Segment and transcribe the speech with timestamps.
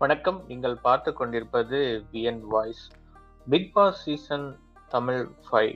[0.00, 0.38] வணக்கம்.
[0.48, 1.78] நீங்கள் பார்த்து கொண்டிருப்பது
[2.12, 2.82] V N voice
[3.46, 4.44] big boss season
[4.94, 5.72] Tamil five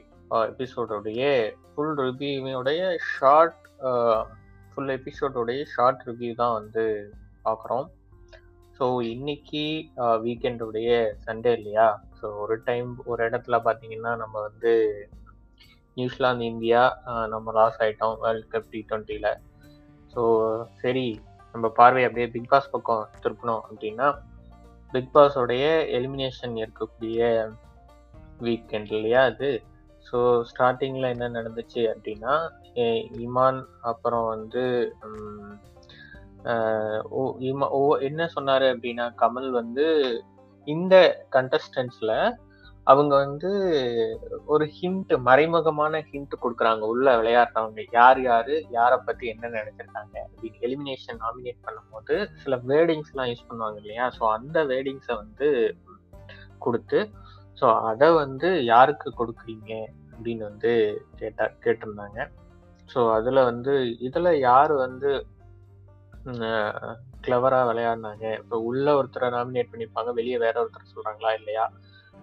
[0.51, 1.23] எபிசோடுடைய
[1.71, 2.83] full ரிவ்யூவோடைய
[3.13, 3.63] ஷார்ட்
[4.71, 6.85] ஃபுல் எபிசோடுடைய ஷார்ட் ரிவ்யூ தான் வந்து
[7.47, 7.87] பார்க்குறோம்.
[8.77, 9.65] ஸோ இன்னைக்கு
[10.27, 10.91] வீக்கெண்டுடைய
[11.25, 11.89] சண்டே இல்லையா?
[12.19, 14.75] ஸோ ஒரு டைம் ஒரு இடத்துல பார்த்தீங்கன்னா நம்ம வந்து
[15.97, 16.83] நியூசிலாந்து இந்தியா
[17.35, 19.33] நம்ம லாஸ் ஆகிட்டோம் வேர்ல்ட் கப் டி ட்வெண்ட்டியில்
[20.15, 20.23] ஸோ
[20.85, 21.09] சரி
[21.55, 24.09] நம்ம பார்வை அப்படியே பிக் பாஸ் பக்கம் திருப்பணும் அப்படின்னா
[24.93, 27.21] பிக் பாஸோடைய எலிமினேஷன் இருக்கக்கூடிய
[28.41, 29.51] வீக்கெண்ட் இல்லையா அது?
[30.07, 30.19] ஸோ
[30.51, 32.35] ஸ்டார்டிங்கில் என்ன நடந்துச்சு அப்படின்னா
[33.19, 34.63] இமான் அப்புறம் வந்து
[37.11, 39.87] ஓ இமா ஓ என்ன சொன்னார் அப்படின்னா கமல் வந்து
[40.67, 40.95] இந்த
[41.31, 42.15] கண்டஸ்டன்ஸில்
[42.87, 43.51] அவங்க வந்து
[44.53, 46.83] ஒரு ஹிண்ட் மறைமுகமான ஹிண்ட் கொடுக்குறாங்க.
[46.93, 53.31] உள்ள விளையாடுறவங்க யார் யாரு யாரை பத்தி என்ன நினைச்சிருக்காங்க அப்படின்னு எலிமினேஷன் நாமினேட் பண்ணும்போது சில வேர்டிங்ஸ் எல்லாம்
[53.31, 54.07] யூஸ் பண்ணுவாங்க இல்லையா?
[54.19, 55.49] ஸோ அந்த வேர்டிங்ஸை வந்து
[56.67, 57.01] கொடுத்து
[57.61, 59.73] ஸோ அதை வந்து யாருக்கு கொடுக்குறீங்க
[60.13, 60.73] அப்படின்னு வந்து
[61.21, 62.21] கேட்டா கேட்டிருந்தாங்க.
[62.93, 63.73] ஸோ அதில் வந்து
[64.07, 65.11] இதில் யார் வந்து
[67.27, 68.25] கிளவராக விளையாடினாங்க?
[68.43, 71.65] இப்போ உள்ள ஒருத்தரை நாமினேட் பண்ணியிருப்பாங்க வெளியே வேற ஒருத்தர் சொல்கிறாங்களா இல்லையா?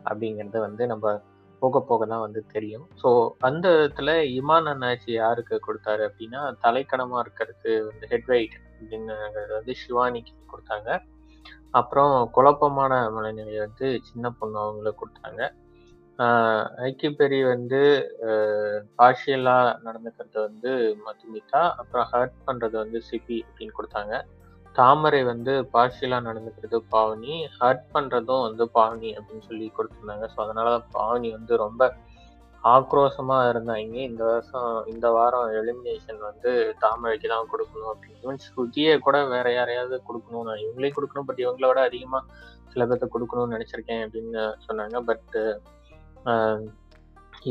[0.09, 1.21] அப்படிங்கிறது வந்து நம்ம
[1.61, 2.87] போக போக தான் வந்து தெரியும்.
[3.03, 10.33] ஸோ அந்த இடத்துல இமான் அண்ணாச்சி யாருக்கு கொடுத்தாரு அப்படின்னா தலைக்கணமாக இருக்கிறது வந்து ஹெட்வைட் அப்படிங்கிறது வந்து சிவானிக்கு
[10.53, 10.89] கொடுத்தாங்க.
[11.71, 15.41] அப்புறம் குழப்பமான மனநிலை வந்து சின்ன பொண்ணு அவங்களுக்கு கொடுத்தாங்க.
[16.19, 17.81] ஆஹ் ஐக்கிய வந்து
[18.97, 24.21] பார்ஷியலாக நடந்துக்கிறது வந்து மதுமிதா அப்புறம் ஹர்ட் பண்ணுறது வந்து சிபி அப்படின்னு கொடுத்தாங்க.
[24.79, 30.25] தாமரை வந்து பார்ஷியலாக நடந்துக்கிறது பாவனி ஹர்ட் பண்ணுறதும் வந்து பாவனி அப்படின்னு சொல்லி கொடுத்துருந்தாங்க.
[30.33, 31.83] ஸோ அதனால தான் பாவனி வந்து ரொம்ப
[32.75, 33.95] ஆக்ரோஷமாக இருந்தாங்க.
[34.09, 36.51] இந்த வருஷம் இந்த வாரம் எலிமினேஷன் வந்து
[36.83, 38.21] தாமரைக்கு தான் கொடுக்கணும் அப்படின்னு.
[38.23, 42.23] ஈவன் ஸ்ருதியை கூட வேற யாரையாவது கொடுக்கணும் நான் இவங்களையும் கொடுக்கணும் பட் இவங்களோட அதிகமாக
[42.71, 44.97] சில பேர்த்த கொடுக்கணும்னு நினச்சிருக்கேன் அப்படின்னு சொன்னாங்க.
[45.09, 45.43] பட்டு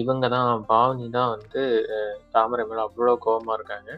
[0.02, 1.62] இவங்க தான் பாவனி தான் வந்து
[2.34, 3.90] தாமரை மேலே அவ்வளோ கோபமாக இருக்காங்க.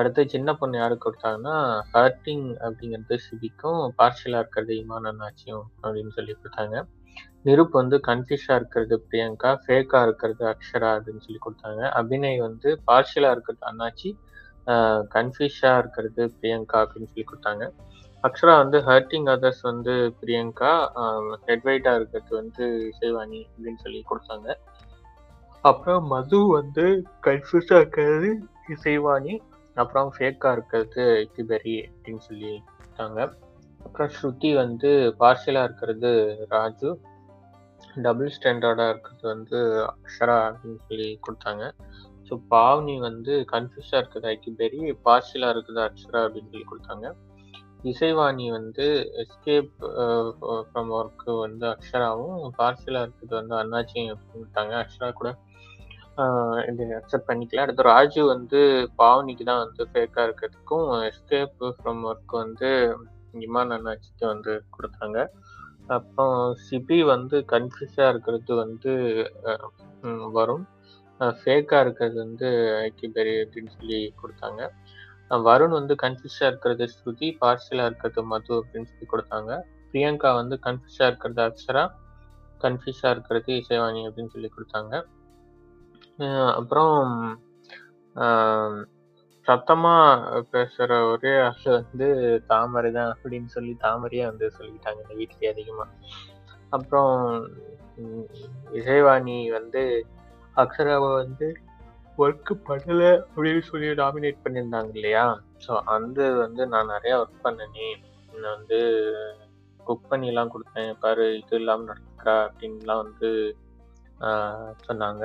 [0.00, 1.56] அடுத்து சின்ன பொண்ணு யாருக்கு கொடுத்தாங்கன்னா
[1.94, 6.76] ஹர்ட்டிங் அப்படிங்கிறது சிபிக்கும் பார்ஷியலா இருக்கிறது இமான் அண்ணாச்சியும் அப்படின்னு சொல்லி கொடுத்தாங்க.
[7.48, 11.82] நிருப் வந்து கன்ஃபியூஷா இருக்கிறது பிரியங்கா ஃபேக்கா இருக்கிறது அக்ஷரா அப்படின்னு சொல்லி கொடுத்தாங்க.
[12.00, 14.10] அபிநய் வந்து பார்ஷியலா இருக்கிறது அண்ணாச்சி
[15.16, 17.64] கன்ஃபியூஷா இருக்கிறது பிரியங்கா அப்படின்னு சொல்லி கொடுத்தாங்க.
[18.24, 20.72] அக்ஷரா வந்து ஹர்ட்டிங் அதர்ஸ் வந்து பிரியங்கா
[21.48, 24.48] ஹெட்வைட்டா இருக்கிறது வந்து இசைவாணி அப்படின்னு சொல்லி கொடுத்தாங்க.
[25.64, 26.86] அப்புறம் மது வந்து
[27.26, 28.30] கன்ஃபியூஸா இருக்கிறது
[28.74, 29.34] இசைவாணி
[29.82, 31.04] அப்புறம் ஃபேக்கா இருக்கிறது
[31.34, 33.20] கிபெரி அப்படின்னு சொல்லி கொடுத்தாங்க
[33.86, 36.10] அப்புறம் ஸ்ருதி வந்து பார்சியலாக இருக்கிறது
[36.54, 36.90] ராஜு.
[38.04, 39.58] டபுள் ஸ்டாண்டர்டாக இருக்கிறது வந்து
[39.92, 41.64] அக்ஷரா அப்படின்னு சொல்லி கொடுத்தாங்க.
[42.28, 47.06] ஸோ பாவனி வந்து கன்ஃபியூஸாக இருக்குது ஐக்கிபெரி பார்ஷியலா இருக்குது அக்ஷரா அப்படின்னு சொல்லி கொடுத்தாங்க.
[47.90, 48.86] இசைவாணி வந்து
[49.22, 49.72] எஸ்கேப்
[50.68, 54.74] ஃப்ரம் ஒர்க்கு வந்து அக்ஷராவும் பார்ஷியலா இருக்கிறது வந்து அண்ணாச்சியும் அப்படின்னு கொடுத்தாங்க.
[54.84, 55.30] அக்ஷரா கூட
[56.70, 57.62] இது அக்செப்ட் பண்ணிக்கல.
[57.64, 58.60] அடுத்து ராஜு வந்து
[59.00, 62.70] பாவனிக்கு தான் வந்து ஃபேக்காக இருக்கிறதுக்கும் எஸ்கேப் ஃப்ரம் ஒர்க் வந்து
[63.46, 65.18] இமான் அண்ணாச்சிக்கு வந்து கொடுத்தாங்க.
[65.96, 68.92] அப்புறம் சிபி வந்து கன்ஃபியூஸாக இருக்கிறது வந்து
[70.36, 70.64] வரும்
[71.40, 71.84] ஃபேக்காக வருண்.
[71.84, 72.48] இருக்கிறது வந்து
[72.86, 74.62] ஐக்கிபெரி அப்படின்னு சொல்லி கொடுத்தாங்க.
[75.48, 79.52] வருண் வந்து கன்ஃபியூஸாக இருக்கிறது ஸ்ருதி பார்சலாக இருக்கிறது மது அப்படின்னு சொல்லி கொடுத்தாங்க.
[79.92, 81.84] பிரியங்கா வந்து கன்ஃபியூஸாக இருக்கிறது அக்ஷரா
[82.64, 84.94] கன்ஃபியூஸாக இருக்கிறது இசைவாணி அப்படின்னு சொல்லி கொடுத்தாங்க.
[86.58, 87.00] அப்புறம்
[89.46, 89.94] சத்தமாக சத்தமா
[90.52, 92.06] பேசுற ஒரே ஆள் வந்து
[92.52, 95.86] தாமரை தான் அப்படின்னு சொல்லி தாமரையே வந்து சொல்லிட்டாங்க இந்த வீட்லயே அதிகமா.
[96.76, 97.14] அப்புறம்
[98.78, 99.82] இசைவாணி வந்து
[100.56, 101.48] அக்ஷராவை வந்து
[102.18, 105.24] ஒர்க் பண்ணல அப்படின்னு சொல்லி டாமினேட் பண்ணியிருந்தாங்க இல்லையா?
[105.64, 107.88] ஸோ அந்த வந்து நான் நிறைய ஒர்க் பண்ணனே
[108.32, 108.80] நான் வந்து
[109.80, 113.30] குக் பண்ணிலாம் கொடுத்தேன் பாரு இது இல்லாமல் நடக்கா அப்படின்லாம் வந்து
[114.88, 115.24] சொன்னாங்க.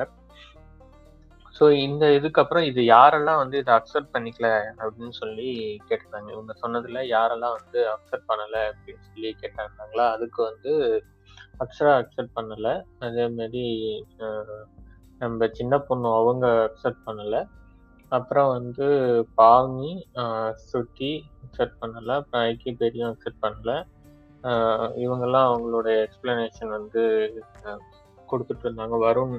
[1.62, 4.48] ஸோ இந்த இதுக்கப்புறம் இது யாரெல்லாம் வந்து இதை அக்செப்ட் பண்ணிக்கல
[4.80, 5.50] அப்படின்னு சொல்லி
[5.88, 10.72] கேட்டிருந்தாங்க இவங்க சொன்னதில் யாரெல்லாம் வந்து அக்செப்ட் பண்ணலை அப்படின்னு சொல்லி கேட்டாங்களா அதுக்கு வந்து
[11.60, 12.74] அக்ஷரா அக்செப்ட் பண்ணலை.
[13.02, 13.64] அதேமாரி
[15.22, 17.42] நம்ம சின்ன பொண்ணு அவங்க அக்செப்ட் பண்ணலை.
[18.12, 18.88] அப்புறம் வந்து
[19.38, 19.92] பாவனி
[20.22, 21.12] அஹ், ஸ்ருதி
[21.44, 22.16] அக்செப்ட் பண்ணலை.
[22.16, 23.78] அப்புறம் ஐக்கிய பேரியும் அக்செப்ட் பண்ணலை.
[25.04, 27.02] இவங்கெல்லாம் அவங்களோட எக்ஸ்பிளனேஷன் வந்து
[28.30, 28.96] கொடுத்துட்டு இருந்தாங்க.
[29.06, 29.36] வருண்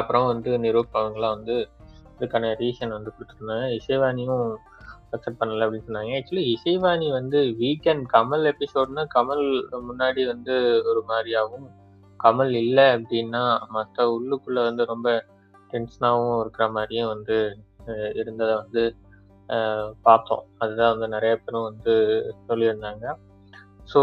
[0.00, 1.56] அப்புறம் வந்து நிரூபவங்களாம் வந்து
[2.16, 3.66] இதுக்கான ரீசன் வந்து கொடுத்துருந்தாங்க.
[3.78, 4.44] இசைவாணியும்
[5.14, 6.12] அக்செப்ட் பண்ணல அப்படின்னு சொன்னாங்க.
[6.18, 9.44] ஆக்சுவலி இசைவாணி வந்து வீக்கெண்ட் கமல் எபிசோட்னா கமல்
[9.88, 10.54] முன்னாடி வந்து
[10.90, 11.68] ஒரு மாதிரியாகவும்
[12.20, 13.42] கமல் இல்லை அப்படின்னா
[13.76, 15.08] மற்ற உள்ளுக்குள்ள வந்து ரொம்ப
[15.72, 17.36] டென்ஷனாகவும் இருக்கிற மாதிரியும் வந்து
[18.20, 18.82] இருந்ததை வந்து
[20.02, 20.44] பார்த்தோம்.
[20.62, 21.94] அதுதான் வந்து நிறைய பேரும் வந்து
[22.48, 23.04] சொல்லியிருந்தாங்க.
[23.92, 24.00] ஸோ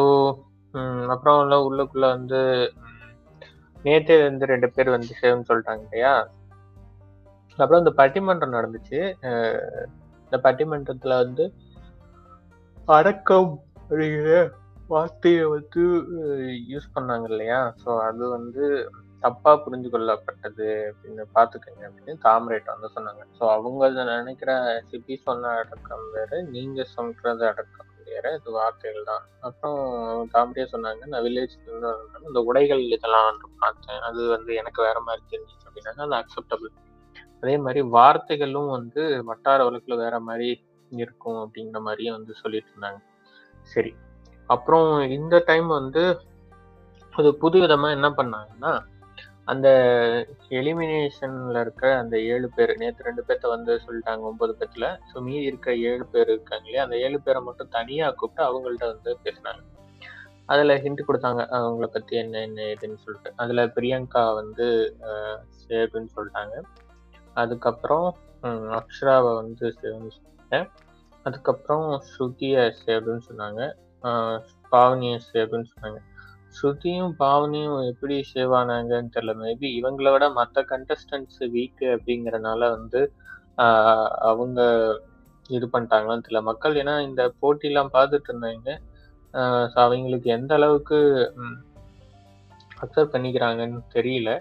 [1.13, 2.39] அப்புறம் உள்ள உள்ளுக்குள்ள வந்து
[3.85, 6.13] நேத்தே வந்து ரெண்டு பேர் வந்து சேவ்னு சொல்லிட்டாங்க இல்லையா?
[7.59, 8.99] அப்புறம் இந்த பட்டிமன்றம் நடந்துச்சு.
[10.25, 11.45] இந்த பட்டிமன்றத்துல வந்து
[12.97, 14.37] அடக்கம் அப்படிங்கிற
[14.87, 15.83] வார்த்தையை வந்து
[16.71, 17.59] யூஸ் பண்ணாங்க இல்லையா?
[17.83, 18.63] ஸோ அது வந்து
[19.23, 23.23] தப்பா புரிஞ்சு கொள்ளப்பட்டது அப்படின்னு பார்த்துக்கங்க அப்படின்னு தாமரேட் வந்து சொன்னாங்க.
[23.37, 24.51] ஸோ அவங்க நினைக்கிற
[24.89, 27.89] சிபி சொன்ன அடக்கம் வேற நீங்க சொல்றது அடக்கம்.
[28.13, 29.23] வேற இது வார்த்தைகள் தான்.
[29.39, 29.79] அப்புறம்
[30.33, 33.99] காமெடியாக சொன்னாங்க நான் வில்லேஜ்ல இருந்து வந்தேன் இந்த உடைகள் இதெல்லாம் வந்து பார்த்தேன்.
[33.99, 36.01] அது வந்து எனக்கு வேற மாதிரி தெரிஞ்சிச்சு அப்படின்னாங்க.
[36.07, 36.71] அது அக்செப்டபிள்
[37.41, 40.49] அதே மாதிரி வார்த்தைகளும் வந்து வட்டார வழக்குல வேற மாதிரி
[40.91, 42.99] இருக்கும் அப்படிங்கிற மாதிரியும் வந்து சொல்லிட்டு இருந்தாங்க.
[43.73, 43.91] சரி.
[44.49, 46.03] அப்புறம் இந்த டைம் வந்து
[47.13, 48.71] அது புது விதமா என்ன பண்ணாங்கன்னா
[49.47, 49.67] அந்த
[50.49, 55.75] எலிமினேஷன்ல இருக்க அந்த ஏழு பேர் நேற்று ரெண்டு பேர்த்த வந்து சொல்லிட்டாங்க ஒன்பது பேர்த்துல ஸோ மீதி இருக்க
[55.75, 56.83] ஏழு பேர் இருக்காங்க இல்லையா?
[56.83, 59.61] அந்த ஏழு பேரை மட்டும் தனியா கூப்பிட்டு அவங்கள்ட்ட வந்து பேசினாங்க.
[60.45, 63.33] அதுல ஹிண்ட் கொடுத்தாங்க அவங்கள பத்தி என்ன என்ன ஏதுன்னு சொல்லிட்டு.
[63.35, 64.65] அதுல பிரியங்கா வந்து
[65.61, 66.55] சேவ்னு சொல்லிட்டாங்க.
[67.35, 68.07] அதுக்கப்புறம்
[68.71, 70.69] அக்ஷராவை வந்து சேவ்னு சொன்னாங்க.
[71.25, 73.61] அதுக்கப்புறம் ஸ்ருதியை சேவ்னு சொன்னாங்க.
[74.03, 74.39] ஆஹ்
[74.71, 75.99] பாவனியை சேவ்னு சொன்னாங்க.
[76.61, 79.33] ஸ்ருதியும் பாவனியும் எப்படி சேவ் ஆனாங்கன்னு தெரியல.
[79.43, 83.11] மேபி இவங்கள விட மற்ற கண்டஸ்டன்ஸ் வீக் அப்படிங்கிறனால வந்து
[84.19, 84.61] அவங்க
[85.49, 86.41] இது பண்ணிட்டாங்களான்னு தெரியல.
[86.41, 91.33] மக்கள் ஏன்னா இந்த போட்டிலாம் பார்த்துட்டு இருந்தாங்க அவங்களுக்கு எந்த அளவுக்கு
[92.81, 94.39] அக்செப்ட் பண்ணிக்கிறாங்கன்னு தெரியல.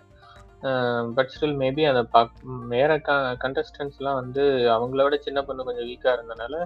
[1.14, 2.30] பட் ஸ்டில் மேபி அதை பாக்
[2.68, 3.12] வேற க
[3.42, 6.64] கண்டஸ்டன்ஸ்லாம் வந்து அவங்கள விட சின்ன பொண்ணு கொஞ்சம் வீக்காக இருந்தனால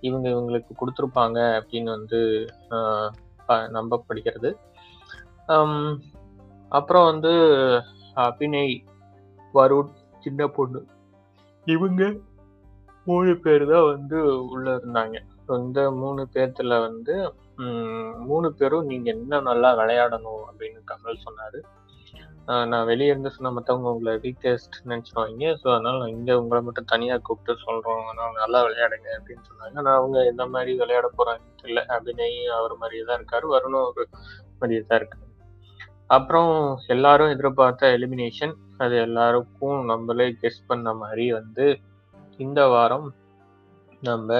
[0.00, 2.46] இவங்க இவங்களுக்கு கொடுத்துருப்பாங்க அப்படின்னு வந்து
[3.46, 4.54] ப- நம்பப்படுகிறது.
[6.78, 7.32] அப்புறம் வந்து
[8.24, 8.74] அபிநய்
[9.54, 9.92] வருண்
[10.24, 10.80] சின்ன பொண்ணு.
[11.66, 12.02] இவங்க
[13.08, 14.18] மூணு பேர் தான் வந்து
[14.54, 15.16] உள்ள இருந்தாங்க.
[15.66, 17.14] இந்த மூணு பேர்த்துல வந்து
[18.28, 21.58] மூணு பேரும் நீங்க என்ன நல்லா விளையாடணும் அப்படின்னு கமல் சொன்னாரு.
[22.70, 25.50] நான் வெளியே இருந்து சொன்ன மற்றவங்க உங்களை வீக்கஸ்ட் நினச்சிருவாங்க.
[25.62, 29.74] ஸோ அதனால நான் இங்கே உங்களை மட்டும் தனியாக கூப்பிட்டு சொல்கிறோம் நான் நல்லா விளையாடுங்க அப்படின்னு சொன்னாங்க.
[29.82, 31.82] ஆனால் அவங்க எந்த மாதிரி விளையாட போகிறாங்கன்னு தெரியல.
[31.96, 33.48] அபிநய் அவர் மாதிரியே தான் இருக்காரு.
[33.56, 34.06] வருணும் ஒரு
[34.60, 35.26] மாதிரியே தான் இருக்காரு.
[36.10, 36.52] அப்புறம்
[36.86, 41.66] எல்லாரும் எதிர்பார்த்த எலிமினேஷன் அது எல்லாருக்கும் நம்மளே கெஸ் பண்ண மாதிரி வந்து
[42.38, 43.08] இந்த வாரம்
[44.02, 44.38] நம்ம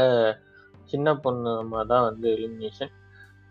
[0.85, 2.93] சின்ன பொண்ணு அம்மா தான் வந்து எலிமினேஷன்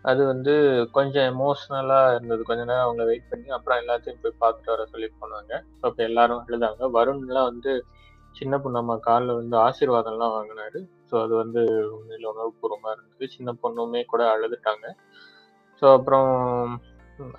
[0.04, 0.52] அது வந்து
[0.92, 2.42] கொஞ்சம் எமோஷ்னலாக இருந்தது.
[2.42, 5.52] கொஞ்ச நேரம் அவங்க வெயிட் பண்ணி அப்புறம் எல்லாத்தையும் போய் பார்த்துட்டு வர சொல்லி போனாங்க.
[5.80, 6.84] அப்போ எல்லாரும் அழுதாங்க.
[6.98, 7.72] வருண்லாம் வந்து
[8.34, 10.80] சின்ன பொண்ணு அம்மா காலில் வந்து ஆசீர்வாதம்லாம் வாங்கினாரு.
[11.10, 11.62] ஸோ அது வந்து
[11.96, 13.26] உண்மையில் உணர்வுபூர்வமாக இருந்தது.
[13.28, 14.86] சின்ன பொண்ணுமே கூட அழுதுட்டாங்க.
[15.82, 16.32] ஸோ அப்புறம்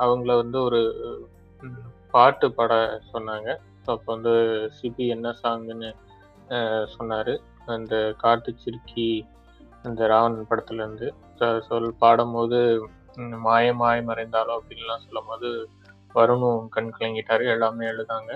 [0.03, 0.79] அவங்கள வந்து ஒரு
[2.11, 2.73] பாட்டு பாட
[3.13, 3.49] சொன்னாங்க.
[3.83, 4.33] ஸோ அப்போ வந்து
[4.77, 5.91] சிபி என்ன சாங்குன்னு
[6.95, 7.33] சொன்னார்.
[7.75, 9.09] அந்த காட்டு சிறுக்கி
[9.83, 11.07] அந்த ராவணன் படத்துலேருந்து
[11.67, 12.57] சொல் பாடும்போது
[13.45, 15.49] மாய மாய மறைந்தாலோ அப்படின்லாம் சொல்லும்போது
[16.15, 17.43] வருணும் கண் கலங்கிட்டாரு.
[17.55, 18.31] எல்லாமே எழுதாங்க.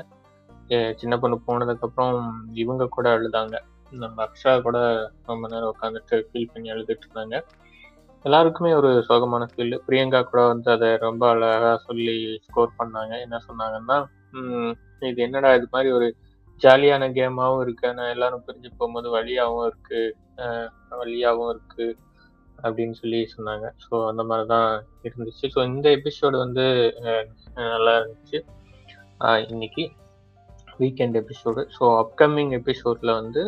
[0.72, 2.18] ஏ, சின்ன பொண்ணு போனதுக்கப்புறம்
[2.54, 3.56] இவங்க கூட எழுதாங்க.
[3.92, 4.78] நம்ம அக்ஷா கூட
[5.26, 7.36] ரொம்ப நேரம் உட்காந்துட்டு ஃபீல் பண்ணி எழுதிட்டு இருந்தாங்க.
[8.26, 13.14] எல்லாருக்குமே ஒரு சோகமான ஃபீல் பிரியங்கா கூட வந்து அதை ரொம்ப அழகா சொல்லி ஸ்கோர் பண்ணாங்க.
[13.26, 13.98] என்ன சொன்னாங்கன்னா
[15.10, 16.08] இது என்னடா இது மாதிரி ஒரு
[16.62, 17.88] ஜாலியான கேமாவும் இருக்கு.
[17.98, 20.02] நான் எல்லாரும் பிரிஞ்சு போகும்போது வழியாகவும் இருக்கு.
[21.02, 21.88] வழியாகவும் இருக்கு.
[22.66, 23.66] அப்படின்னு சொல்லி சொன்னாங்க.
[23.84, 24.70] ஸோ அந்த மாதிரி தான்
[25.08, 25.46] இருந்துச்சு.
[25.56, 26.66] ஸோ இந்த எபிசோடு வந்து
[27.74, 28.40] நல்லா இருந்துச்சு.
[29.54, 29.84] இன்னைக்கு
[30.80, 33.44] வீக்கெண்ட் எபிசோடு ஸோ அப்கமிங் எபிசோடில் வந்து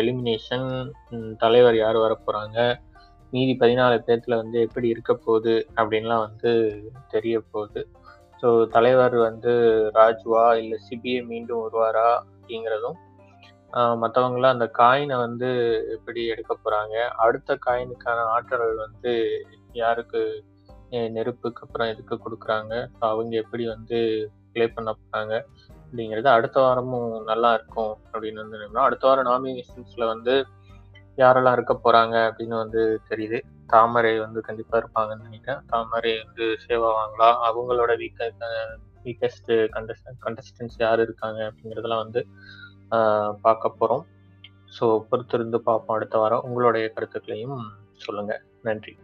[0.00, 0.68] எலிமினேஷன்
[1.42, 2.58] தலைவர் யார் வர போகிறாங்க
[3.36, 6.52] மீதி பதினாலு பேர்த்துல வந்து எப்படி இருக்க போகுது அப்படின்லாம் வந்து
[7.08, 7.82] தெரிய போகுது
[8.42, 9.52] ஸோ தலைவர் வந்து
[9.94, 12.98] ராஜுவா இல்லை சிபிஐ மீண்டும் வருவாரா அப்படிங்கிறதும்
[14.02, 15.48] மற்றவங்களாம் அந்த காயினை வந்து
[15.96, 19.12] எப்படி எடுக்க போறாங்க அடுத்த காயினுக்கான ஆற்றல் வந்து
[19.74, 20.20] யாருக்கு
[21.08, 23.98] நெருப்புக்கு அப்புறம் எதுக்கு கொடுக்குறாங்க ஸோ அவங்க எப்படி வந்து
[24.52, 25.34] ப்ளே பண்ண போறாங்க
[25.80, 28.86] அப்படிங்கிறது அடுத்த வாரமும் நல்லா இருக்கும் அப்படின்னு வந்து நினைக்கிறோம்.
[28.86, 30.34] அடுத்த வாரம் நாமினேஷன்ஸ்ல வந்து
[31.22, 32.80] யாரெல்லாம் இருக்க போறாங்க அப்படின்னு வந்து
[33.10, 33.38] தெரியுது.
[33.72, 35.62] தாமரை வந்து கண்டிப்பா இருப்பாங்கன்னு நினைக்கிறேன்.
[35.72, 38.30] தாமரை வந்து சேவாவாங்களா அவங்களோட வீக்க
[39.06, 42.22] வீக்கஸ்ட் கண்டஸ்ட் கண்டஸ்டன்ஸ் யார் இருக்காங்க அப்படிங்கிறதெல்லாம் வந்து
[43.46, 44.04] பார்க்க போறோம்.
[44.78, 46.44] ஸோ பொறுத்திருந்து பார்ப்போம் அடுத்த வாரம்.
[46.48, 47.58] உங்களுடைய கருத்துக்களையும்
[48.06, 48.34] சொல்லுங்க.
[48.68, 48.94] நன்றி.